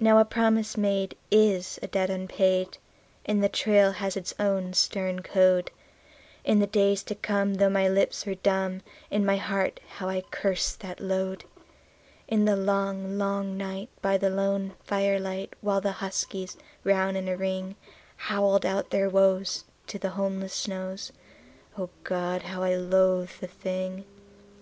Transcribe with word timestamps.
Now 0.00 0.16
a 0.18 0.24
promise 0.24 0.78
made 0.78 1.14
is 1.30 1.78
a 1.82 1.88
debt 1.88 2.08
unpaid, 2.08 2.78
and 3.26 3.44
the 3.44 3.50
trail 3.50 3.92
has 3.92 4.16
its 4.16 4.32
own 4.40 4.72
stern 4.72 5.20
code. 5.20 5.70
In 6.42 6.58
the 6.58 6.66
days 6.66 7.02
to 7.02 7.14
come, 7.14 7.52
though 7.56 7.68
my 7.68 7.86
lips 7.86 8.24
were 8.24 8.36
dumb, 8.36 8.80
in 9.10 9.26
my 9.26 9.36
heart 9.36 9.78
how 9.86 10.08
I 10.08 10.22
cursed 10.22 10.80
that 10.80 11.00
load. 11.00 11.44
In 12.28 12.46
the 12.46 12.56
long, 12.56 13.18
long 13.18 13.58
night, 13.58 13.90
by 14.00 14.16
the 14.16 14.30
lone 14.30 14.72
firelight, 14.84 15.52
while 15.60 15.82
the 15.82 15.92
huskies, 15.92 16.56
round 16.82 17.18
in 17.18 17.28
a 17.28 17.36
ring, 17.36 17.76
Howled 18.16 18.64
out 18.64 18.88
their 18.88 19.10
woes 19.10 19.64
to 19.88 19.98
the 19.98 20.08
homeless 20.16 20.54
snows 20.54 21.12
O 21.76 21.90
God! 22.04 22.40
how 22.40 22.62
I 22.62 22.74
loathed 22.74 23.38
the 23.38 23.46
thing. 23.46 24.06